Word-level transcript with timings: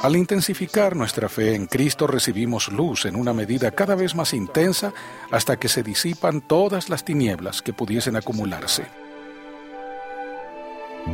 Al 0.00 0.14
intensificar 0.14 0.94
nuestra 0.94 1.28
fe 1.28 1.56
en 1.56 1.66
Cristo 1.66 2.06
recibimos 2.06 2.68
luz 2.68 3.04
en 3.06 3.16
una 3.16 3.32
medida 3.32 3.72
cada 3.72 3.96
vez 3.96 4.14
más 4.14 4.32
intensa 4.32 4.92
hasta 5.32 5.58
que 5.58 5.68
se 5.68 5.82
disipan 5.82 6.40
todas 6.40 6.88
las 6.88 7.04
tinieblas 7.04 7.62
que 7.62 7.72
pudiesen 7.72 8.14
acumularse. 8.14 8.86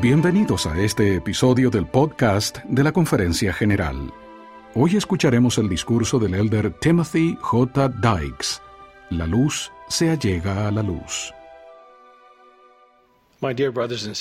Bienvenidos 0.02 0.66
a 0.66 0.78
este 0.78 1.16
episodio 1.16 1.70
del 1.70 1.86
podcast 1.86 2.58
de 2.64 2.84
la 2.84 2.92
Conferencia 2.92 3.54
General. 3.54 4.12
Hoy 4.74 4.96
escucharemos 4.96 5.56
el 5.56 5.70
discurso 5.70 6.18
del 6.18 6.34
elder 6.34 6.70
Timothy 6.78 7.38
J. 7.40 7.88
Dykes. 7.88 8.60
La 9.08 9.26
luz 9.26 9.72
se 9.88 10.10
allega 10.10 10.68
a 10.68 10.70
la 10.70 10.82
luz. 10.82 11.32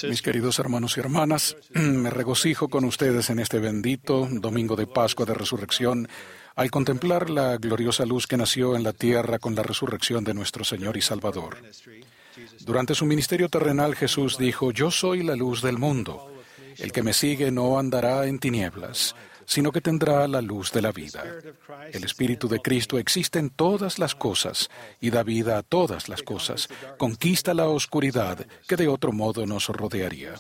Mis 0.09 0.22
queridos 0.22 0.59
hermanos 0.59 0.98
y 0.98 1.00
hermanas, 1.00 1.55
me 1.73 2.09
regocijo 2.09 2.68
con 2.68 2.84
ustedes 2.84 3.30
en 3.30 3.40
este 3.40 3.59
bendito 3.59 4.27
domingo 4.30 4.76
de 4.76 4.86
Pascua 4.86 5.26
de 5.26 5.34
Resurrección 5.34 6.09
al 6.55 6.70
contemplar 6.70 7.30
la 7.30 7.55
gloriosa 7.58 8.05
luz 8.05 8.28
que 8.28 8.36
nació 8.36 8.76
en 8.76 8.84
la 8.84 8.91
tierra 8.91 9.40
con 9.40 9.55
la 9.55 9.64
resurrección 9.64 10.26
de 10.26 10.34
nuestro 10.34 10.66
Señor 10.66 10.98
y 10.98 11.02
Salvador. 11.02 11.58
Durante 12.66 12.95
su 12.95 13.05
ministerio 13.05 13.48
terrenal 13.48 13.95
Jesús 13.95 14.38
dijo, 14.38 14.72
Yo 14.72 14.91
soy 14.91 15.23
la 15.23 15.38
luz 15.38 15.62
del 15.62 15.78
mundo. 15.78 16.30
El 16.78 16.92
que 16.92 17.03
me 17.03 17.14
sigue 17.14 17.50
no 17.50 17.80
andará 17.80 18.28
en 18.28 18.40
tinieblas, 18.40 19.16
sino 19.45 19.71
que 19.71 19.81
tendrá 19.81 20.27
la 20.27 20.41
luz 20.41 20.71
de 20.71 20.81
la 20.81 20.91
vida. 20.91 21.23
El 21.91 22.03
Espíritu 22.03 22.47
de 22.47 22.59
Cristo 22.59 22.97
existe 22.97 23.39
en 23.39 23.49
todas 23.49 23.99
las 23.99 24.16
cosas 24.16 24.69
y 24.99 25.09
da 25.09 25.23
vida 25.23 25.57
a 25.57 25.63
todas 25.63 26.09
las 26.09 26.23
cosas. 26.23 26.67
Conquista 26.97 27.53
la 27.53 27.67
oscuridad 27.67 28.45
que 28.67 28.75
de 28.75 28.88
otro 28.88 29.11
modo 29.11 29.45
nos 29.45 29.67
rodearía. 29.67 30.35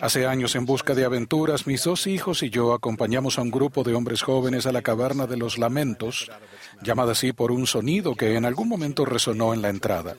Hace 0.00 0.26
años, 0.26 0.54
en 0.54 0.66
busca 0.66 0.94
de 0.94 1.04
aventuras, 1.04 1.66
mis 1.66 1.84
dos 1.84 2.06
hijos 2.06 2.42
y 2.42 2.50
yo 2.50 2.72
acompañamos 2.72 3.38
a 3.38 3.42
un 3.42 3.50
grupo 3.50 3.82
de 3.84 3.94
hombres 3.94 4.22
jóvenes 4.22 4.66
a 4.66 4.72
la 4.72 4.82
caverna 4.82 5.26
de 5.26 5.36
los 5.36 5.58
lamentos, 5.58 6.30
llamada 6.82 7.12
así 7.12 7.32
por 7.32 7.52
un 7.52 7.66
sonido 7.66 8.14
que 8.14 8.36
en 8.36 8.44
algún 8.44 8.68
momento 8.68 9.04
resonó 9.04 9.54
en 9.54 9.62
la 9.62 9.68
entrada. 9.68 10.16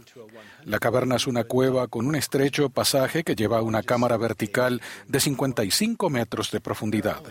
La 0.65 0.79
caverna 0.79 1.15
es 1.15 1.27
una 1.27 1.43
cueva 1.43 1.87
con 1.87 2.05
un 2.05 2.15
estrecho 2.15 2.69
pasaje 2.69 3.23
que 3.23 3.35
lleva 3.35 3.59
a 3.59 3.61
una 3.61 3.83
cámara 3.83 4.17
vertical 4.17 4.81
de 5.07 5.19
55 5.19 6.09
metros 6.09 6.51
de 6.51 6.59
profundidad. 6.59 7.21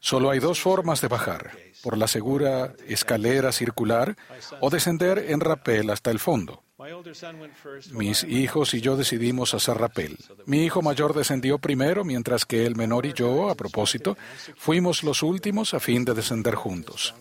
Solo 0.00 0.30
hay 0.30 0.40
dos 0.40 0.60
formas 0.60 1.00
de 1.00 1.06
bajar, 1.06 1.52
por 1.80 1.96
la 1.96 2.08
segura 2.08 2.74
escalera 2.88 3.52
circular 3.52 4.16
o 4.60 4.68
descender 4.68 5.26
en 5.28 5.38
rapel 5.38 5.90
hasta 5.90 6.10
el 6.10 6.18
fondo. 6.18 6.64
Mis 7.92 8.24
hijos 8.24 8.74
y 8.74 8.80
yo 8.80 8.96
decidimos 8.96 9.54
hacer 9.54 9.76
rapel. 9.76 10.18
Mi 10.46 10.64
hijo 10.64 10.82
mayor 10.82 11.14
descendió 11.14 11.58
primero, 11.58 12.04
mientras 12.04 12.44
que 12.44 12.66
el 12.66 12.74
menor 12.74 13.06
y 13.06 13.12
yo, 13.12 13.48
a 13.48 13.54
propósito, 13.54 14.16
fuimos 14.56 15.04
los 15.04 15.22
últimos 15.22 15.74
a 15.74 15.78
fin 15.78 16.04
de 16.04 16.14
descender 16.14 16.56
juntos. 16.56 17.14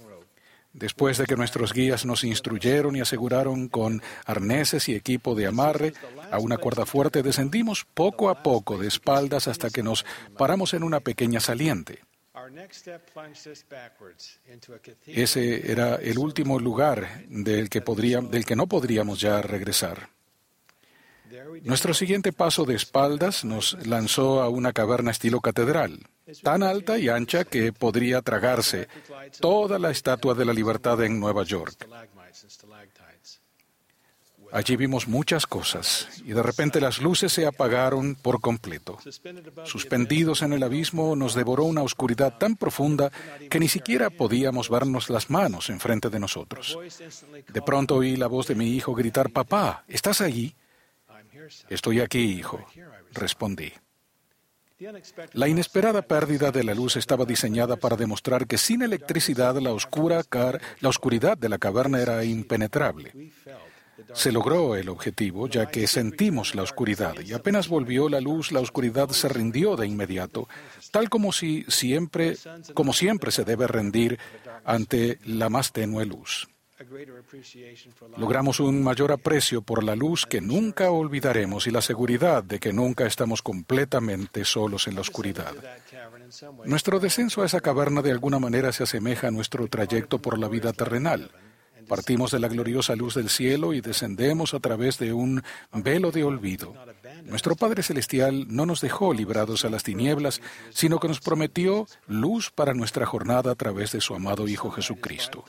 Después 0.73 1.17
de 1.17 1.25
que 1.25 1.35
nuestros 1.35 1.73
guías 1.73 2.05
nos 2.05 2.23
instruyeron 2.23 2.95
y 2.95 3.01
aseguraron 3.01 3.67
con 3.67 4.01
arneses 4.25 4.87
y 4.87 4.95
equipo 4.95 5.35
de 5.35 5.47
amarre 5.47 5.93
a 6.31 6.39
una 6.39 6.57
cuerda 6.57 6.85
fuerte, 6.85 7.23
descendimos 7.23 7.85
poco 7.93 8.29
a 8.29 8.41
poco 8.41 8.77
de 8.77 8.87
espaldas 8.87 9.47
hasta 9.49 9.69
que 9.69 9.83
nos 9.83 10.05
paramos 10.37 10.73
en 10.73 10.83
una 10.83 11.01
pequeña 11.01 11.41
saliente. 11.41 11.99
Ese 15.07 15.71
era 15.71 15.95
el 15.95 16.17
último 16.17 16.59
lugar 16.59 17.25
del 17.27 17.69
que, 17.69 17.81
del 17.81 18.45
que 18.45 18.55
no 18.55 18.67
podríamos 18.67 19.19
ya 19.19 19.41
regresar. 19.41 20.09
Nuestro 21.63 21.93
siguiente 21.93 22.33
paso 22.33 22.65
de 22.65 22.75
espaldas 22.75 23.43
nos 23.45 23.77
lanzó 23.85 24.41
a 24.41 24.49
una 24.49 24.73
caverna 24.73 25.11
estilo 25.11 25.41
catedral 25.41 25.99
tan 26.43 26.63
alta 26.63 26.97
y 26.97 27.09
ancha 27.09 27.43
que 27.45 27.73
podría 27.73 28.21
tragarse 28.21 28.87
toda 29.39 29.79
la 29.79 29.91
Estatua 29.91 30.33
de 30.33 30.45
la 30.45 30.53
Libertad 30.53 31.03
en 31.03 31.19
Nueva 31.19 31.43
York. 31.43 31.87
Allí 34.53 34.75
vimos 34.75 35.07
muchas 35.07 35.47
cosas 35.47 36.09
y 36.25 36.33
de 36.33 36.43
repente 36.43 36.81
las 36.81 37.01
luces 37.01 37.31
se 37.31 37.45
apagaron 37.45 38.15
por 38.15 38.41
completo. 38.41 38.97
Suspendidos 39.63 40.41
en 40.41 40.51
el 40.51 40.63
abismo 40.63 41.15
nos 41.15 41.35
devoró 41.35 41.63
una 41.63 41.83
oscuridad 41.83 42.37
tan 42.37 42.57
profunda 42.57 43.11
que 43.49 43.59
ni 43.59 43.69
siquiera 43.69 44.09
podíamos 44.09 44.69
vernos 44.69 45.09
las 45.09 45.29
manos 45.29 45.69
enfrente 45.69 46.09
de 46.09 46.19
nosotros. 46.19 46.77
De 47.47 47.61
pronto 47.61 47.95
oí 47.95 48.17
la 48.17 48.27
voz 48.27 48.47
de 48.47 48.55
mi 48.55 48.75
hijo 48.75 48.93
gritar, 48.93 49.29
Papá, 49.31 49.85
¿estás 49.87 50.19
allí? 50.19 50.53
Estoy 51.69 52.01
aquí, 52.01 52.19
hijo, 52.19 52.59
respondí. 53.13 53.71
La 55.33 55.47
inesperada 55.47 56.01
pérdida 56.01 56.51
de 56.51 56.63
la 56.63 56.73
luz 56.73 56.95
estaba 56.95 57.25
diseñada 57.25 57.75
para 57.75 57.95
demostrar 57.95 58.47
que 58.47 58.57
sin 58.57 58.81
electricidad 58.81 59.55
la, 59.57 59.73
oscura 59.73 60.23
la 60.79 60.89
oscuridad 60.89 61.37
de 61.37 61.49
la 61.49 61.57
caverna 61.57 62.01
era 62.01 62.23
impenetrable. 62.23 63.11
Se 64.13 64.31
logró 64.31 64.75
el 64.75 64.89
objetivo, 64.89 65.47
ya 65.47 65.67
que 65.67 65.85
sentimos 65.87 66.55
la 66.55 66.63
oscuridad, 66.63 67.15
y 67.19 67.33
apenas 67.33 67.67
volvió 67.67 68.09
la 68.09 68.19
luz, 68.19 68.51
la 68.51 68.59
oscuridad 68.59 69.09
se 69.09 69.29
rindió 69.29 69.75
de 69.75 69.87
inmediato, 69.87 70.47
tal 70.91 71.09
como 71.09 71.31
si 71.31 71.63
siempre, 71.67 72.35
como 72.73 72.93
siempre 72.93 73.31
se 73.31 73.43
debe 73.43 73.67
rendir 73.67 74.17
ante 74.65 75.19
la 75.25 75.49
más 75.49 75.71
tenue 75.71 76.05
luz. 76.05 76.47
Logramos 78.17 78.59
un 78.59 78.83
mayor 78.83 79.11
aprecio 79.11 79.61
por 79.61 79.83
la 79.83 79.95
luz 79.95 80.25
que 80.25 80.41
nunca 80.41 80.91
olvidaremos 80.91 81.67
y 81.67 81.71
la 81.71 81.81
seguridad 81.81 82.43
de 82.43 82.59
que 82.59 82.73
nunca 82.73 83.05
estamos 83.05 83.41
completamente 83.41 84.45
solos 84.45 84.87
en 84.87 84.95
la 84.95 85.01
oscuridad. 85.01 85.53
Nuestro 86.65 86.99
descenso 86.99 87.41
a 87.41 87.45
esa 87.45 87.61
caverna 87.61 88.01
de 88.01 88.11
alguna 88.11 88.39
manera 88.39 88.71
se 88.71 88.83
asemeja 88.83 89.27
a 89.27 89.31
nuestro 89.31 89.67
trayecto 89.67 90.19
por 90.19 90.39
la 90.39 90.47
vida 90.47 90.73
terrenal. 90.73 91.31
Partimos 91.87 92.31
de 92.31 92.39
la 92.39 92.47
gloriosa 92.47 92.95
luz 92.95 93.15
del 93.15 93.29
cielo 93.29 93.73
y 93.73 93.81
descendemos 93.81 94.53
a 94.53 94.59
través 94.59 94.97
de 94.97 95.13
un 95.13 95.43
velo 95.73 96.11
de 96.11 96.23
olvido. 96.23 96.73
Nuestro 97.25 97.55
Padre 97.55 97.83
Celestial 97.83 98.45
no 98.47 98.65
nos 98.65 98.81
dejó 98.81 99.13
librados 99.13 99.65
a 99.65 99.69
las 99.69 99.83
tinieblas, 99.83 100.41
sino 100.69 100.99
que 100.99 101.07
nos 101.07 101.19
prometió 101.19 101.87
luz 102.07 102.51
para 102.51 102.73
nuestra 102.73 103.05
jornada 103.05 103.51
a 103.51 103.55
través 103.55 103.91
de 103.91 104.01
su 104.01 104.15
amado 104.15 104.47
Hijo 104.47 104.71
Jesucristo. 104.71 105.43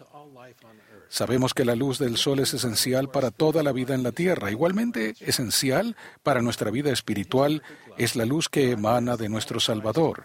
Sabemos 1.13 1.53
que 1.53 1.67
la 1.67 1.77
luz 1.77 1.99
del 1.99 2.17
sol 2.17 2.39
es 2.39 2.55
esencial 2.55 3.11
para 3.11 3.31
toda 3.31 3.63
la 3.63 3.73
vida 3.73 3.95
en 3.95 4.03
la 4.03 4.13
tierra. 4.13 4.51
Igualmente 4.51 5.15
esencial 5.21 5.95
para 6.23 6.41
nuestra 6.41 6.71
vida 6.71 6.91
espiritual 6.91 7.63
es 7.99 8.17
la 8.17 8.25
luz 8.25 8.49
que 8.49 8.71
emana 8.71 9.19
de 9.19 9.29
nuestro 9.29 9.61
Salvador. 9.61 10.25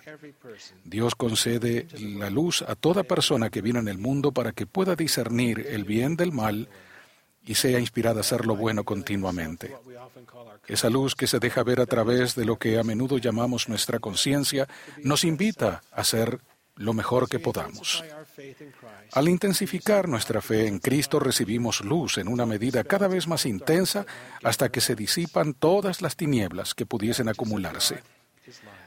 Dios 0.86 1.14
concede 1.16 1.88
la 2.00 2.30
luz 2.30 2.62
a 2.62 2.76
toda 2.76 3.04
persona 3.04 3.50
que 3.50 3.62
viene 3.62 3.80
en 3.80 3.90
el 3.90 3.98
mundo 3.98 4.32
para 4.32 4.54
que 4.54 4.66
pueda 4.66 4.96
discernir 4.96 5.68
el 5.70 5.84
bien 5.84 6.16
del 6.16 6.32
mal 6.32 6.70
y 7.46 7.56
sea 7.56 7.82
inspirada 7.82 8.20
a 8.20 8.22
hacer 8.22 8.46
lo 8.46 8.56
bueno 8.56 8.86
continuamente. 8.86 9.76
Esa 10.70 10.90
luz 10.90 11.16
que 11.16 11.28
se 11.28 11.40
deja 11.40 11.64
ver 11.64 11.82
a 11.82 11.86
través 11.86 12.34
de 12.34 12.46
lo 12.46 12.58
que 12.58 12.80
a 12.80 12.84
menudo 12.84 13.18
llamamos 13.18 13.68
nuestra 13.68 14.00
conciencia 14.00 14.70
nos 15.04 15.26
invita 15.26 15.82
a 15.92 16.06
ser 16.06 16.40
lo 16.78 16.94
mejor 16.94 17.28
que 17.28 17.40
podamos. 17.40 18.04
Al 19.14 19.28
intensificar 19.28 20.08
nuestra 20.08 20.42
fe 20.42 20.68
en 20.68 20.80
Cristo 20.80 21.20
recibimos 21.20 21.82
luz 21.82 22.18
en 22.18 22.28
una 22.28 22.46
medida 22.46 22.84
cada 22.84 23.08
vez 23.08 23.28
más 23.28 23.46
intensa 23.46 24.06
hasta 24.44 24.70
que 24.70 24.82
se 24.82 24.96
disipan 24.96 25.54
todas 25.54 26.02
las 26.02 26.16
tinieblas 26.16 26.74
que 26.74 26.86
pudiesen 26.86 27.30
acumularse. 27.30 28.02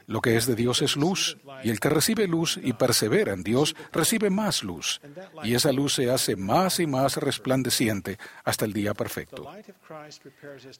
Lo 0.07 0.21
que 0.21 0.35
es 0.35 0.45
de 0.45 0.55
Dios 0.55 0.81
es 0.81 0.95
luz, 0.95 1.37
y 1.63 1.69
el 1.69 1.79
que 1.79 1.89
recibe 1.89 2.27
luz 2.27 2.59
y 2.61 2.73
persevera 2.73 3.33
en 3.33 3.43
Dios 3.43 3.75
recibe 3.91 4.29
más 4.29 4.63
luz, 4.63 4.99
y 5.43 5.53
esa 5.53 5.71
luz 5.71 5.93
se 5.93 6.09
hace 6.09 6.35
más 6.35 6.79
y 6.79 6.87
más 6.87 7.17
resplandeciente 7.17 8.17
hasta 8.43 8.65
el 8.65 8.73
día 8.73 8.93
perfecto. 8.93 9.49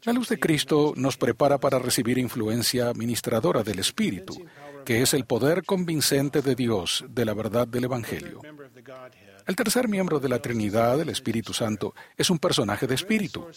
La 0.04 0.14
luz 0.14 0.30
de 0.30 0.40
Cristo 0.40 0.94
nos 0.96 1.18
prepara 1.18 1.60
para 1.60 1.80
recibir 1.80 2.18
influencia 2.18 2.90
administradora 2.90 3.64
del 3.64 3.80
Espíritu, 3.80 4.44
que 4.86 5.02
es 5.02 5.14
el 5.14 5.26
poder 5.26 5.64
convincente 5.64 6.42
de 6.42 6.56
Dios 6.56 7.06
de 7.10 7.26
la 7.26 7.34
verdad 7.34 7.68
del 7.68 7.86
Evangelio. 7.86 8.42
El 9.48 9.56
tercer 9.56 9.88
miembro 9.88 10.20
de 10.20 10.30
la 10.30 10.40
Trinidad, 10.40 11.00
el 11.02 11.10
Espíritu 11.10 11.54
Santo, 11.54 11.96
es 12.16 12.30
un 12.30 12.40
personaje 12.40 12.88
de 12.88 12.96
espíritu. 12.96 13.48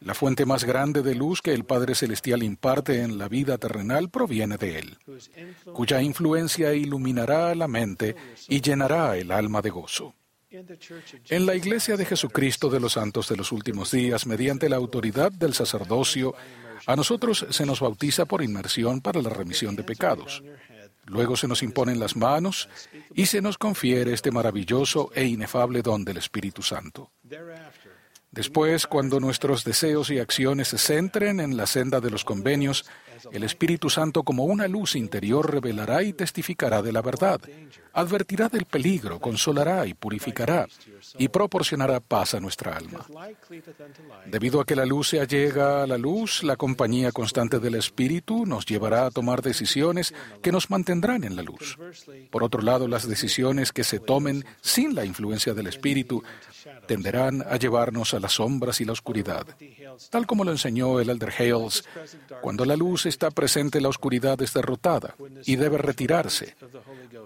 La 0.00 0.14
fuente 0.14 0.46
más 0.46 0.64
grande 0.64 1.02
de 1.02 1.14
luz 1.14 1.42
que 1.42 1.52
el 1.52 1.64
Padre 1.64 1.94
Celestial 1.94 2.42
imparte 2.42 3.02
en 3.02 3.18
la 3.18 3.28
vida 3.28 3.58
terrenal 3.58 4.10
proviene 4.10 4.56
de 4.56 4.78
Él, 4.78 4.98
cuya 5.72 6.00
influencia 6.00 6.72
iluminará 6.74 7.54
la 7.54 7.68
mente 7.68 8.14
y 8.48 8.60
llenará 8.60 9.16
el 9.16 9.32
alma 9.32 9.60
de 9.60 9.70
gozo. 9.70 10.14
En 11.30 11.46
la 11.46 11.56
Iglesia 11.56 11.96
de 11.96 12.04
Jesucristo 12.04 12.70
de 12.70 12.78
los 12.78 12.92
Santos 12.92 13.28
de 13.28 13.36
los 13.36 13.50
Últimos 13.50 13.90
Días, 13.90 14.24
mediante 14.24 14.68
la 14.68 14.76
autoridad 14.76 15.32
del 15.32 15.52
sacerdocio, 15.52 16.34
a 16.86 16.96
nosotros 16.96 17.46
se 17.50 17.66
nos 17.66 17.80
bautiza 17.80 18.26
por 18.26 18.42
inmersión 18.42 19.00
para 19.00 19.22
la 19.22 19.30
remisión 19.30 19.76
de 19.76 19.84
pecados. 19.84 20.42
Luego 21.06 21.36
se 21.36 21.48
nos 21.48 21.62
imponen 21.62 22.00
las 22.00 22.16
manos 22.16 22.68
y 23.14 23.26
se 23.26 23.42
nos 23.42 23.58
confiere 23.58 24.12
este 24.12 24.30
maravilloso 24.30 25.10
e 25.14 25.26
inefable 25.26 25.82
don 25.82 26.04
del 26.04 26.16
Espíritu 26.16 26.62
Santo. 26.62 27.10
Después, 28.34 28.88
cuando 28.88 29.20
nuestros 29.20 29.62
deseos 29.62 30.10
y 30.10 30.18
acciones 30.18 30.68
se 30.68 30.78
centren 30.78 31.38
en 31.38 31.56
la 31.56 31.66
senda 31.66 32.00
de 32.00 32.10
los 32.10 32.24
convenios, 32.24 32.84
El 33.30 33.44
Espíritu 33.44 33.88
Santo 33.90 34.24
como 34.24 34.44
una 34.44 34.66
luz 34.66 34.96
interior 34.96 35.50
revelará 35.50 36.02
y 36.02 36.12
testificará 36.12 36.82
de 36.82 36.92
la 36.92 37.00
verdad, 37.00 37.40
advertirá 37.92 38.48
del 38.48 38.64
peligro, 38.64 39.20
consolará 39.20 39.86
y 39.86 39.94
purificará, 39.94 40.66
y 41.16 41.28
proporcionará 41.28 42.00
paz 42.00 42.34
a 42.34 42.40
nuestra 42.40 42.76
alma. 42.76 43.06
Debido 44.26 44.60
a 44.60 44.66
que 44.66 44.74
la 44.74 44.84
luz 44.84 45.10
se 45.10 45.20
allega 45.20 45.84
a 45.84 45.86
la 45.86 45.96
luz, 45.96 46.42
la 46.42 46.56
compañía 46.56 47.12
constante 47.12 47.60
del 47.60 47.76
Espíritu 47.76 48.44
nos 48.46 48.66
llevará 48.66 49.06
a 49.06 49.10
tomar 49.10 49.42
decisiones 49.42 50.12
que 50.42 50.50
nos 50.50 50.70
mantendrán 50.70 51.22
en 51.22 51.36
la 51.36 51.42
luz. 51.42 51.78
Por 52.32 52.42
otro 52.42 52.62
lado, 52.62 52.88
las 52.88 53.08
decisiones 53.08 53.70
que 53.70 53.84
se 53.84 54.00
tomen 54.00 54.44
sin 54.60 54.94
la 54.96 55.04
influencia 55.04 55.54
del 55.54 55.68
Espíritu 55.68 56.24
tenderán 56.88 57.42
a 57.48 57.56
llevarnos 57.56 58.12
a 58.12 58.20
las 58.24 58.32
sombras 58.32 58.80
y 58.80 58.86
la 58.86 58.92
oscuridad. 58.92 59.46
Tal 60.10 60.26
como 60.26 60.44
lo 60.44 60.50
enseñó 60.50 60.98
el 60.98 61.10
Elder 61.10 61.32
Hales, 61.38 61.84
cuando 62.40 62.64
la 62.64 62.74
luz 62.74 63.04
está 63.04 63.30
presente, 63.30 63.82
la 63.82 63.90
oscuridad 63.90 64.40
es 64.40 64.54
derrotada 64.54 65.14
y 65.44 65.56
debe 65.56 65.76
retirarse. 65.76 66.56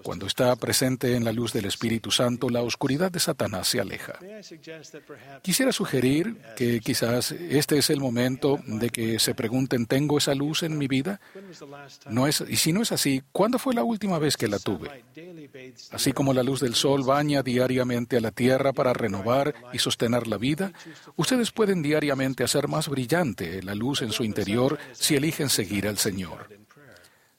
Cuando 0.03 0.27
está 0.27 0.55
presente 0.56 1.15
en 1.15 1.25
la 1.25 1.33
luz 1.33 1.53
del 1.53 1.67
Espíritu 1.67 2.11
Santo, 2.11 2.50
la 2.50 2.62
oscuridad 2.62 3.12
de 3.12 3.21
Satanás 3.21 3.69
se 3.69 3.81
aleja. 3.81 4.19
Quisiera 5.43 5.71
sugerir 5.71 6.37
que 6.56 6.81
quizás 6.81 7.31
este 7.33 7.79
es 7.79 7.91
el 7.91 8.00
momento 8.00 8.59
de 8.67 8.91
que 8.91 9.21
se 9.21 9.35
pregunten, 9.35 9.87
¿tengo 9.87 10.19
esa 10.19 10.35
luz 10.35 10.65
en 10.65 10.77
mi 10.79 10.89
vida? 10.89 11.21
No 12.11 12.27
es, 12.27 12.43
y 12.49 12.56
si 12.56 12.73
no 12.73 12.83
es 12.83 12.91
así, 12.91 13.23
¿cuándo 13.31 13.59
fue 13.61 13.73
la 13.73 13.85
última 13.85 14.19
vez 14.19 14.37
que 14.37 14.49
la 14.49 14.59
tuve? 14.59 15.05
Así 15.93 16.12
como 16.12 16.33
la 16.33 16.43
luz 16.43 16.61
del 16.61 16.75
sol 16.75 17.05
baña 17.05 17.43
diariamente 17.43 18.17
a 18.17 18.21
la 18.21 18.33
tierra 18.33 18.73
para 18.73 18.93
renovar 18.93 19.55
y 19.73 19.79
sostener 19.79 20.27
la 20.27 20.39
vida, 20.39 20.73
ustedes 21.17 21.50
pueden 21.52 21.82
diariamente 21.82 22.44
hacer 22.44 22.69
más 22.69 22.88
brillante 22.88 23.62
la 23.62 23.75
luz 23.75 24.02
en 24.02 24.12
su 24.12 24.25
interior 24.25 24.79
si 24.93 25.17
eligen 25.17 25.49
seguir 25.49 25.88
al 25.88 25.99
Señor. 25.99 26.49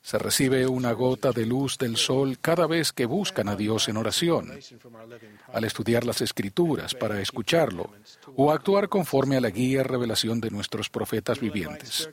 Se 0.01 0.17
recibe 0.17 0.65
una 0.65 0.93
gota 0.93 1.31
de 1.31 1.45
luz 1.45 1.77
del 1.77 1.97
sol 1.97 2.39
cada 2.39 2.67
vez 2.67 2.93
que 2.93 3.05
buscan 3.05 3.49
a 3.49 3.55
Dios 3.55 3.89
en 3.89 3.97
oración, 3.97 4.57
al 5.53 5.63
estudiar 5.65 6.05
las 6.05 6.21
escrituras 6.21 6.95
para 6.95 7.21
escucharlo 7.21 7.91
o 8.35 8.51
actuar 8.51 8.89
conforme 8.89 9.37
a 9.37 9.41
la 9.41 9.49
guía 9.49 9.81
y 9.81 9.83
revelación 9.83 10.39
de 10.39 10.51
nuestros 10.51 10.89
profetas 10.89 11.39
vivientes. 11.39 12.09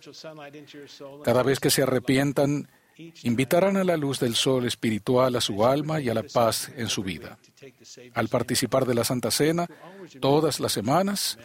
Cada 1.25 1.43
vez 1.43 1.61
que 1.61 1.71
se 1.71 1.85
arrepientan, 1.85 2.69
invitarán 3.23 3.77
a 3.77 3.85
la 3.85 3.97
luz 3.97 4.21
del 4.21 4.35
sol 4.35 4.67
espiritual 4.67 5.37
a 5.37 5.41
su 5.41 5.65
alma 5.65 6.01
y 6.01 6.09
a 6.09 6.15
la 6.15 6.23
paz 6.23 6.71
en 6.77 6.89
su 6.89 7.03
vida. 7.03 7.39
Al 8.15 8.29
participar 8.29 8.87
de 8.87 8.95
la 8.95 9.05
Santa 9.05 9.31
Cena, 9.31 9.67
todas 10.21 10.61
las 10.61 10.73
semanas, 10.73 11.39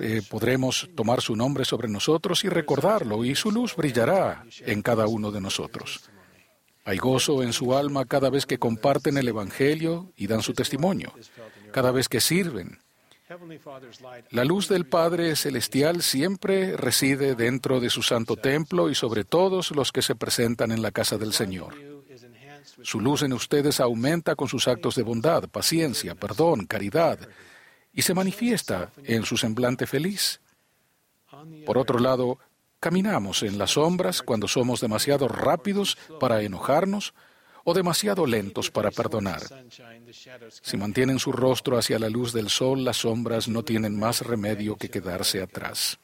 eh, 0.00 0.22
podremos 0.28 0.88
tomar 0.94 1.20
su 1.20 1.34
nombre 1.36 1.64
sobre 1.64 1.88
nosotros 1.88 2.44
y 2.44 2.48
recordarlo, 2.48 3.24
y 3.24 3.34
su 3.34 3.50
luz 3.50 3.74
brillará 3.74 4.44
en 4.60 4.82
cada 4.82 5.06
uno 5.06 5.30
de 5.30 5.40
nosotros. 5.40 6.00
Hay 6.84 6.98
gozo 6.98 7.42
en 7.42 7.52
su 7.52 7.76
alma 7.76 8.04
cada 8.04 8.30
vez 8.30 8.46
que 8.46 8.58
comparten 8.58 9.18
el 9.18 9.28
Evangelio 9.28 10.12
y 10.16 10.26
dan 10.26 10.42
su 10.42 10.54
testimonio, 10.54 11.12
cada 11.72 11.90
vez 11.90 12.08
que 12.08 12.20
sirven. 12.20 12.78
La 14.30 14.44
luz 14.44 14.68
del 14.68 14.86
Padre 14.86 15.36
Celestial 15.36 16.02
siempre 16.02 16.76
reside 16.76 17.34
dentro 17.36 17.78
de 17.78 17.88
su 17.88 18.02
santo 18.02 18.36
templo 18.36 18.90
y 18.90 18.94
sobre 18.94 19.24
todos 19.24 19.70
los 19.70 19.92
que 19.92 20.02
se 20.02 20.16
presentan 20.16 20.72
en 20.72 20.82
la 20.82 20.90
casa 20.90 21.16
del 21.16 21.32
Señor. 21.32 21.74
Su 22.82 23.00
luz 23.00 23.22
en 23.22 23.32
ustedes 23.32 23.78
aumenta 23.78 24.34
con 24.34 24.48
sus 24.48 24.66
actos 24.66 24.96
de 24.96 25.02
bondad, 25.02 25.48
paciencia, 25.48 26.14
perdón, 26.14 26.66
caridad, 26.66 27.18
y 27.92 28.02
se 28.02 28.14
manifiesta 28.14 28.90
en 29.04 29.24
su 29.24 29.36
semblante 29.36 29.86
feliz. 29.86 30.40
Por 31.66 31.78
otro 31.78 31.98
lado, 31.98 32.38
caminamos 32.80 33.42
en 33.42 33.58
las 33.58 33.72
sombras 33.72 34.22
cuando 34.22 34.48
somos 34.48 34.80
demasiado 34.80 35.28
rápidos 35.28 35.96
para 36.18 36.42
enojarnos 36.42 37.14
o 37.64 37.74
demasiado 37.74 38.26
lentos 38.26 38.70
para 38.70 38.90
perdonar. 38.90 39.42
Si 40.62 40.76
mantienen 40.76 41.18
su 41.18 41.32
rostro 41.32 41.78
hacia 41.78 41.98
la 41.98 42.08
luz 42.08 42.32
del 42.32 42.50
sol, 42.50 42.84
las 42.84 42.98
sombras 42.98 43.48
no 43.48 43.62
tienen 43.62 43.98
más 43.98 44.22
remedio 44.22 44.76
que 44.76 44.90
quedarse 44.90 45.42
atrás. 45.42 45.98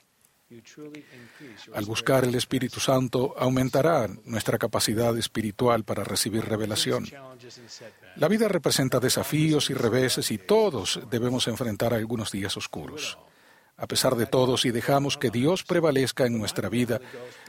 Al 1.75 1.85
buscar 1.85 2.25
el 2.25 2.35
Espíritu 2.37 2.79
Santo, 2.79 3.35
aumentará 3.37 4.09
nuestra 4.25 4.59
capacidad 4.59 5.17
espiritual 5.19 5.83
para 5.83 6.05
recibir 6.05 6.45
revelación. 6.45 7.05
La 8.15 8.29
vida 8.29 8.47
representa 8.47 9.01
desafíos 9.01 9.71
y 9.71 9.75
reveses 9.75 10.31
y 10.31 10.39
todos 10.39 11.01
debemos 11.11 11.49
enfrentar 11.49 11.95
algunos 11.95 12.31
días 12.31 12.57
oscuros. 12.57 13.19
A 13.79 13.87
pesar 13.87 14.17
de 14.17 14.25
todo, 14.25 14.57
si 14.57 14.71
dejamos 14.71 15.19
que 15.19 15.31
Dios 15.31 15.63
prevalezca 15.63 16.25
en 16.25 16.39
nuestra 16.39 16.71
vida, 16.71 16.99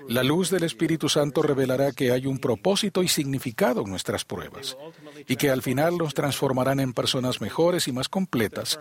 la 0.10 0.24
luz 0.24 0.50
del 0.50 0.64
Espíritu 0.64 1.08
Santo 1.08 1.42
revelará 1.42 1.94
que 1.94 2.12
hay 2.12 2.26
un 2.26 2.40
propósito 2.40 3.02
y 3.02 3.08
significado 3.08 3.82
en 3.82 3.90
nuestras 3.90 4.26
pruebas, 4.26 4.78
y 5.26 5.38
que 5.38 5.50
al 5.50 5.62
final 5.62 5.98
nos 5.98 6.14
transformarán 6.14 6.82
en 6.82 6.94
personas 6.94 7.40
mejores 7.40 7.88
y 7.88 7.94
más 7.94 8.10
completas, 8.10 8.78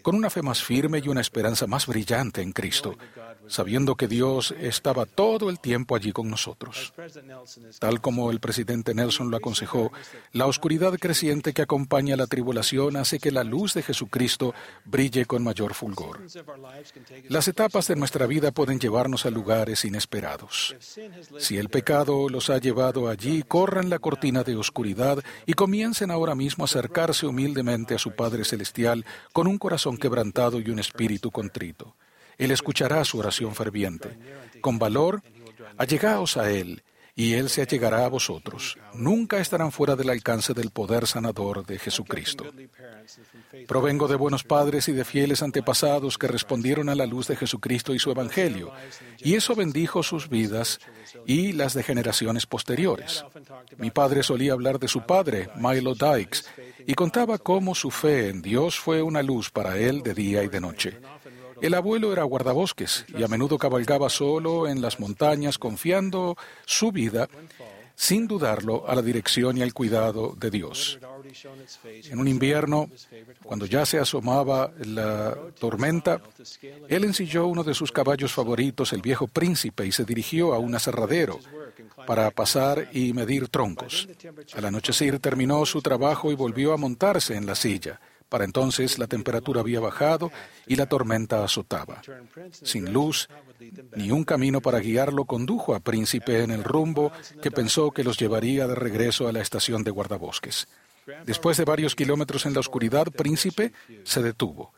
con 0.00 0.14
una 0.14 0.30
fe 0.30 0.40
más 0.40 0.62
firme 0.62 1.02
y 1.04 1.08
una 1.08 1.20
esperanza 1.20 1.66
más 1.66 1.86
brillante 1.86 2.40
en 2.40 2.52
Cristo, 2.52 2.94
sabiendo 3.48 3.94
que 3.94 4.08
Dios 4.08 4.54
estaba 4.60 5.06
todo 5.06 5.50
el 5.50 5.60
tiempo 5.60 5.96
allí 5.96 6.12
con 6.12 6.28
nosotros. 6.30 6.92
Tal 7.78 8.00
como 8.00 8.30
el 8.30 8.40
presidente 8.40 8.94
Nelson 8.94 9.30
lo 9.30 9.36
aconsejó, 9.36 9.92
la 10.32 10.46
oscuridad 10.46 10.96
creciente 10.98 11.52
que 11.52 11.62
acompaña 11.62 12.16
la 12.16 12.26
tribulación 12.26 12.96
hace 12.96 13.18
que 13.18 13.30
la 13.30 13.44
luz 13.44 13.74
de 13.74 13.82
Jesucristo 13.82 14.54
brille 14.84 15.26
con 15.26 15.42
mayor 15.42 15.74
fulgor. 15.74 16.20
Las 17.28 17.48
etapas 17.48 17.88
de 17.88 17.96
nuestra 17.96 18.26
vida 18.26 18.52
pueden 18.52 18.78
llevarnos 18.78 19.26
a 19.26 19.30
lugares 19.30 19.84
inesperados. 19.84 20.74
Si 21.38 21.58
el 21.58 21.68
pecado 21.68 22.28
los 22.28 22.50
ha 22.50 22.58
llevado 22.58 23.08
allí, 23.08 23.42
corran 23.42 23.90
la 23.90 23.98
cortina 23.98 24.42
de 24.42 24.56
oscuridad 24.56 25.22
y 25.46 25.54
comiencen 25.54 26.10
ahora 26.10 26.34
mismo 26.34 26.64
a 26.64 26.66
acercarse 26.66 27.26
humildemente 27.26 27.94
a 27.94 27.98
su 27.98 28.12
Padre 28.12 28.44
Celestial 28.44 29.04
con 29.32 29.46
un 29.46 29.58
corazón 29.58 29.96
quebrantado 29.96 30.60
y 30.60 30.70
un 30.70 30.78
espíritu 30.78 31.30
contrito. 31.30 31.94
Él 32.38 32.50
escuchará 32.50 33.04
su 33.04 33.18
oración 33.18 33.54
ferviente. 33.54 34.18
Con 34.60 34.78
valor, 34.78 35.22
allegaos 35.76 36.36
a 36.36 36.50
Él, 36.50 36.82
y 37.18 37.32
Él 37.32 37.48
se 37.48 37.62
allegará 37.62 38.04
a 38.04 38.10
vosotros. 38.10 38.76
Nunca 38.92 39.38
estarán 39.38 39.72
fuera 39.72 39.96
del 39.96 40.10
alcance 40.10 40.52
del 40.52 40.70
poder 40.70 41.06
sanador 41.06 41.64
de 41.64 41.78
Jesucristo. 41.78 42.44
Provengo 43.66 44.06
de 44.06 44.16
buenos 44.16 44.44
padres 44.44 44.88
y 44.88 44.92
de 44.92 45.04
fieles 45.04 45.42
antepasados 45.42 46.18
que 46.18 46.28
respondieron 46.28 46.90
a 46.90 46.94
la 46.94 47.06
luz 47.06 47.26
de 47.26 47.36
Jesucristo 47.36 47.94
y 47.94 47.98
su 47.98 48.10
Evangelio, 48.10 48.70
y 49.18 49.34
eso 49.34 49.54
bendijo 49.54 50.02
sus 50.02 50.28
vidas 50.28 50.78
y 51.24 51.52
las 51.52 51.72
de 51.72 51.82
generaciones 51.82 52.44
posteriores. 52.44 53.24
Mi 53.78 53.90
padre 53.90 54.22
solía 54.22 54.52
hablar 54.52 54.78
de 54.78 54.88
su 54.88 55.06
padre, 55.06 55.48
Milo 55.56 55.94
Dykes, 55.94 56.44
y 56.86 56.94
contaba 56.94 57.38
cómo 57.38 57.74
su 57.74 57.90
fe 57.90 58.28
en 58.28 58.42
Dios 58.42 58.78
fue 58.78 59.00
una 59.00 59.22
luz 59.22 59.50
para 59.50 59.78
él 59.78 60.02
de 60.02 60.12
día 60.12 60.42
y 60.42 60.48
de 60.48 60.60
noche. 60.60 61.00
El 61.60 61.74
abuelo 61.74 62.12
era 62.12 62.22
guardabosques 62.24 63.04
y 63.16 63.22
a 63.22 63.28
menudo 63.28 63.58
cabalgaba 63.58 64.08
solo 64.08 64.68
en 64.68 64.80
las 64.80 65.00
montañas 65.00 65.58
confiando 65.58 66.36
su 66.64 66.92
vida, 66.92 67.28
sin 67.94 68.26
dudarlo, 68.26 68.88
a 68.88 68.94
la 68.94 69.02
dirección 69.02 69.56
y 69.56 69.62
al 69.62 69.72
cuidado 69.72 70.34
de 70.38 70.50
Dios. 70.50 70.98
En 72.10 72.18
un 72.18 72.28
invierno, 72.28 72.90
cuando 73.42 73.66
ya 73.66 73.86
se 73.86 73.98
asomaba 73.98 74.70
la 74.84 75.36
tormenta, 75.58 76.20
él 76.88 77.04
ensilló 77.04 77.46
uno 77.46 77.64
de 77.64 77.74
sus 77.74 77.90
caballos 77.92 78.32
favoritos, 78.32 78.92
el 78.92 79.02
viejo 79.02 79.26
príncipe, 79.26 79.86
y 79.86 79.92
se 79.92 80.04
dirigió 80.04 80.52
a 80.54 80.58
un 80.58 80.74
aserradero 80.74 81.40
para 82.06 82.30
pasar 82.30 82.88
y 82.92 83.12
medir 83.12 83.48
troncos. 83.48 84.08
Al 84.54 84.66
anochecer 84.66 85.18
terminó 85.18 85.64
su 85.64 85.80
trabajo 85.80 86.30
y 86.30 86.34
volvió 86.34 86.72
a 86.72 86.76
montarse 86.76 87.34
en 87.34 87.46
la 87.46 87.54
silla. 87.54 88.00
Para 88.36 88.44
entonces 88.44 88.98
la 88.98 89.06
temperatura 89.06 89.62
había 89.62 89.80
bajado 89.80 90.30
y 90.66 90.76
la 90.76 90.84
tormenta 90.84 91.42
azotaba. 91.42 92.02
Sin 92.50 92.92
luz, 92.92 93.30
ni 93.96 94.10
un 94.10 94.24
camino 94.24 94.60
para 94.60 94.78
guiarlo 94.78 95.24
condujo 95.24 95.74
a 95.74 95.80
Príncipe 95.80 96.42
en 96.42 96.50
el 96.50 96.62
rumbo 96.62 97.12
que 97.40 97.50
pensó 97.50 97.92
que 97.92 98.04
los 98.04 98.18
llevaría 98.18 98.66
de 98.68 98.74
regreso 98.74 99.26
a 99.26 99.32
la 99.32 99.40
estación 99.40 99.84
de 99.84 99.90
guardabosques. 99.90 100.68
Después 101.24 101.56
de 101.56 101.64
varios 101.64 101.94
kilómetros 101.94 102.44
en 102.44 102.52
la 102.52 102.60
oscuridad, 102.60 103.06
Príncipe 103.06 103.72
se 104.04 104.22
detuvo. 104.22 104.74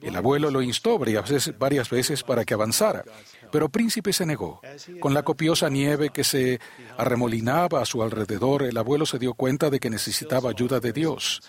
El 0.00 0.16
abuelo 0.16 0.50
lo 0.50 0.62
instó 0.62 0.98
varias 0.98 1.90
veces 1.90 2.22
para 2.22 2.46
que 2.46 2.54
avanzara, 2.54 3.04
pero 3.52 3.68
Príncipe 3.68 4.14
se 4.14 4.24
negó. 4.24 4.62
Con 5.00 5.12
la 5.12 5.22
copiosa 5.22 5.68
nieve 5.68 6.08
que 6.08 6.24
se 6.24 6.60
arremolinaba 6.96 7.82
a 7.82 7.84
su 7.84 8.02
alrededor, 8.02 8.62
el 8.62 8.78
abuelo 8.78 9.04
se 9.04 9.18
dio 9.18 9.34
cuenta 9.34 9.68
de 9.68 9.80
que 9.80 9.90
necesitaba 9.90 10.48
ayuda 10.48 10.80
de 10.80 10.94
Dios 10.94 11.42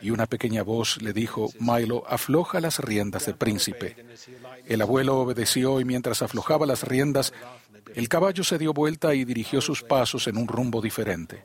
y 0.00 0.10
una 0.10 0.26
pequeña 0.26 0.62
voz 0.62 1.00
le 1.00 1.12
dijo, 1.12 1.50
Milo, 1.58 2.04
afloja 2.08 2.60
las 2.60 2.78
riendas 2.78 3.26
de 3.26 3.34
príncipe. 3.34 3.96
El 4.66 4.82
abuelo 4.82 5.18
obedeció 5.18 5.80
y 5.80 5.84
mientras 5.84 6.22
aflojaba 6.22 6.66
las 6.66 6.82
riendas, 6.82 7.32
el 7.94 8.08
caballo 8.08 8.44
se 8.44 8.58
dio 8.58 8.72
vuelta 8.72 9.14
y 9.14 9.24
dirigió 9.24 9.60
sus 9.60 9.82
pasos 9.82 10.26
en 10.26 10.36
un 10.36 10.48
rumbo 10.48 10.80
diferente. 10.80 11.42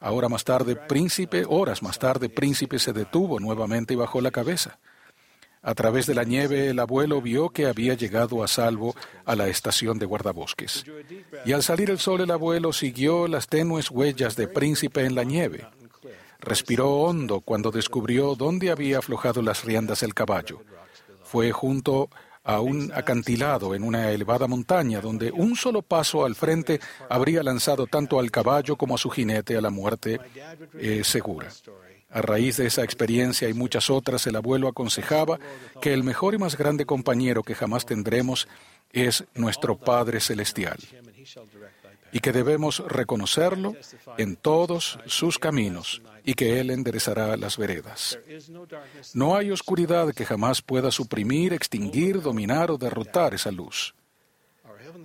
Ahora 0.00 0.28
más 0.28 0.44
tarde, 0.44 0.76
príncipe, 0.76 1.44
horas 1.48 1.82
más 1.82 1.98
tarde, 1.98 2.28
príncipe 2.28 2.78
se 2.78 2.92
detuvo 2.92 3.40
nuevamente 3.40 3.94
y 3.94 3.96
bajó 3.96 4.20
la 4.20 4.30
cabeza. 4.30 4.78
A 5.62 5.74
través 5.74 6.06
de 6.06 6.14
la 6.14 6.22
nieve, 6.22 6.68
el 6.68 6.78
abuelo 6.78 7.20
vio 7.20 7.50
que 7.50 7.66
había 7.66 7.94
llegado 7.94 8.44
a 8.44 8.48
salvo 8.48 8.94
a 9.24 9.34
la 9.34 9.48
estación 9.48 9.98
de 9.98 10.06
guardabosques. 10.06 10.84
Y 11.44 11.52
al 11.52 11.64
salir 11.64 11.90
el 11.90 11.98
sol, 11.98 12.20
el 12.20 12.30
abuelo 12.30 12.72
siguió 12.72 13.26
las 13.26 13.48
tenues 13.48 13.90
huellas 13.90 14.36
de 14.36 14.46
príncipe 14.46 15.04
en 15.04 15.16
la 15.16 15.24
nieve. 15.24 15.66
Respiró 16.40 16.90
hondo 16.90 17.40
cuando 17.40 17.70
descubrió 17.70 18.34
dónde 18.34 18.70
había 18.70 18.98
aflojado 18.98 19.42
las 19.42 19.64
riendas 19.64 20.02
el 20.02 20.14
caballo. 20.14 20.62
Fue 21.24 21.52
junto 21.52 22.08
a 22.46 22.60
un 22.60 22.92
acantilado 22.94 23.74
en 23.74 23.82
una 23.82 24.12
elevada 24.12 24.46
montaña, 24.46 25.00
donde 25.00 25.32
un 25.32 25.56
solo 25.56 25.82
paso 25.82 26.24
al 26.24 26.36
frente 26.36 26.80
habría 27.10 27.42
lanzado 27.42 27.88
tanto 27.88 28.20
al 28.20 28.30
caballo 28.30 28.76
como 28.76 28.94
a 28.94 28.98
su 28.98 29.10
jinete 29.10 29.56
a 29.56 29.60
la 29.60 29.70
muerte 29.70 30.20
eh, 30.78 31.02
segura. 31.02 31.48
A 32.10 32.22
raíz 32.22 32.56
de 32.56 32.66
esa 32.66 32.84
experiencia 32.84 33.48
y 33.48 33.52
muchas 33.52 33.90
otras, 33.90 34.26
el 34.28 34.36
abuelo 34.36 34.68
aconsejaba 34.68 35.40
que 35.80 35.92
el 35.92 36.04
mejor 36.04 36.34
y 36.34 36.38
más 36.38 36.56
grande 36.56 36.86
compañero 36.86 37.42
que 37.42 37.56
jamás 37.56 37.84
tendremos 37.84 38.46
es 38.92 39.24
nuestro 39.34 39.76
Padre 39.76 40.20
Celestial 40.20 40.78
y 42.12 42.20
que 42.20 42.32
debemos 42.32 42.78
reconocerlo 42.86 43.74
en 44.18 44.36
todos 44.36 45.00
sus 45.06 45.40
caminos 45.40 46.00
y 46.26 46.34
que 46.34 46.58
Él 46.58 46.70
enderezará 46.70 47.36
las 47.36 47.56
veredas. 47.56 48.18
No 49.14 49.36
hay 49.36 49.52
oscuridad 49.52 50.12
que 50.12 50.26
jamás 50.26 50.60
pueda 50.60 50.90
suprimir, 50.90 51.52
extinguir, 51.52 52.20
dominar 52.20 52.72
o 52.72 52.76
derrotar 52.76 53.32
esa 53.32 53.52
luz. 53.52 53.94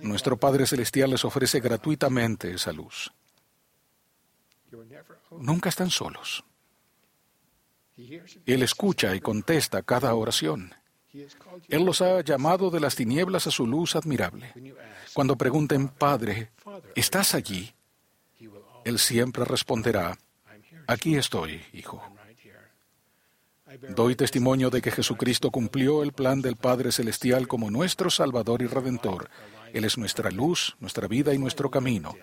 Nuestro 0.00 0.36
Padre 0.36 0.66
Celestial 0.66 1.10
les 1.10 1.24
ofrece 1.24 1.60
gratuitamente 1.60 2.52
esa 2.52 2.72
luz. 2.72 3.12
Nunca 5.30 5.68
están 5.68 5.90
solos. 5.90 6.44
Él 7.96 8.62
escucha 8.62 9.14
y 9.14 9.20
contesta 9.20 9.82
cada 9.82 10.12
oración. 10.16 10.74
Él 11.68 11.84
los 11.84 12.02
ha 12.02 12.20
llamado 12.22 12.68
de 12.70 12.80
las 12.80 12.96
tinieblas 12.96 13.46
a 13.46 13.52
su 13.52 13.64
luz 13.64 13.94
admirable. 13.94 14.52
Cuando 15.14 15.36
pregunten, 15.36 15.88
Padre, 15.88 16.50
¿estás 16.96 17.36
allí? 17.36 17.72
Él 18.84 18.98
siempre 18.98 19.44
responderá, 19.44 20.18
aquí 20.92 21.16
estoy, 21.16 21.60
hijo. 21.72 22.02
Doy 23.94 24.14
testimonio 24.14 24.70
de 24.70 24.82
que 24.82 24.90
Jesucristo 24.90 25.50
cumplió 25.50 26.02
el 26.02 26.12
plan 26.12 26.42
del 26.42 26.56
Padre 26.56 26.92
Celestial 26.92 27.48
como 27.48 27.70
nuestro 27.70 28.10
Salvador 28.10 28.62
y 28.62 28.66
Redentor. 28.66 29.30
Él 29.72 29.84
es 29.84 29.96
nuestra 29.96 30.30
luz, 30.30 30.76
nuestra 30.80 31.08
vida 31.08 31.32
y 31.32 31.38
nuestro 31.38 31.70
camino. 31.70 32.14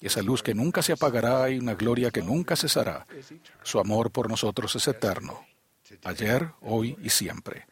Esa 0.00 0.22
luz 0.22 0.42
que 0.42 0.54
nunca 0.54 0.82
se 0.82 0.92
apagará 0.92 1.50
y 1.50 1.58
una 1.58 1.74
gloria 1.74 2.10
que 2.10 2.22
nunca 2.22 2.56
cesará. 2.56 3.06
Su 3.62 3.78
amor 3.78 4.10
por 4.10 4.28
nosotros 4.28 4.74
es 4.76 4.88
eterno, 4.88 5.44
ayer, 6.04 6.50
hoy 6.62 6.96
y 7.02 7.10
siempre. 7.10 7.66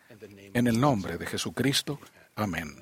En 0.54 0.66
el 0.66 0.78
nombre 0.78 1.16
de 1.18 1.26
Jesucristo. 1.26 1.98
Amén. 2.36 2.76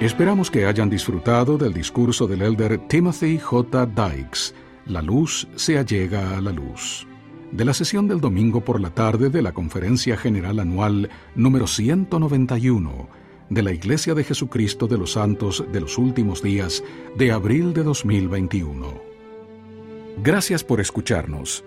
Esperamos 0.00 0.50
que 0.50 0.66
hayan 0.66 0.88
disfrutado 0.88 1.58
del 1.58 1.74
discurso 1.74 2.26
del 2.26 2.42
elder 2.42 2.78
Timothy 2.88 3.38
J. 3.38 3.86
Dykes. 3.86 4.54
La 4.90 5.02
luz 5.02 5.46
se 5.54 5.78
allega 5.78 6.36
a 6.36 6.40
la 6.40 6.50
luz. 6.50 7.06
De 7.52 7.64
la 7.64 7.74
sesión 7.74 8.08
del 8.08 8.20
domingo 8.20 8.64
por 8.64 8.80
la 8.80 8.90
tarde 8.90 9.30
de 9.30 9.40
la 9.40 9.52
Conferencia 9.52 10.16
General 10.16 10.58
Anual 10.58 11.10
número 11.36 11.68
191 11.68 13.08
de 13.50 13.62
la 13.62 13.70
Iglesia 13.70 14.14
de 14.14 14.24
Jesucristo 14.24 14.88
de 14.88 14.98
los 14.98 15.12
Santos 15.12 15.64
de 15.70 15.80
los 15.80 15.96
Últimos 15.96 16.42
Días 16.42 16.82
de 17.16 17.30
abril 17.30 17.72
de 17.72 17.84
2021. 17.84 19.00
Gracias 20.24 20.64
por 20.64 20.80
escucharnos. 20.80 21.62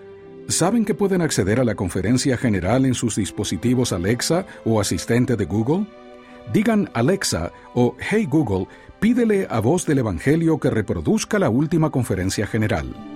¿Saben 0.48 0.84
que 0.84 0.94
pueden 0.94 1.22
acceder 1.22 1.60
a 1.60 1.64
la 1.64 1.76
conferencia 1.76 2.36
general 2.36 2.84
en 2.84 2.92
sus 2.92 3.16
dispositivos 3.16 3.94
Alexa 3.94 4.44
o 4.66 4.82
asistente 4.82 5.34
de 5.36 5.46
Google? 5.46 5.86
Digan 6.52 6.90
Alexa 6.92 7.52
o 7.72 7.96
Hey 7.98 8.26
Google, 8.26 8.66
pídele 9.00 9.46
a 9.48 9.60
voz 9.60 9.86
del 9.86 10.00
Evangelio 10.00 10.60
que 10.60 10.68
reproduzca 10.68 11.38
la 11.38 11.48
última 11.48 11.88
conferencia 11.88 12.46
general. 12.46 13.13